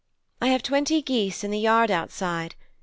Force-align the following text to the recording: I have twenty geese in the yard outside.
I 0.41 0.47
have 0.47 0.63
twenty 0.63 1.03
geese 1.03 1.43
in 1.43 1.51
the 1.51 1.59
yard 1.59 1.91
outside. 1.91 2.55